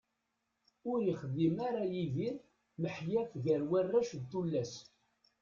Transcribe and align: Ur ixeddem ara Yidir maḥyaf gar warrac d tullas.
Ur 0.91 0.99
ixeddem 1.11 1.55
ara 1.67 1.83
Yidir 1.93 2.35
maḥyaf 2.81 3.31
gar 3.43 3.61
warrac 3.69 4.09
d 4.19 4.23
tullas. 4.31 4.73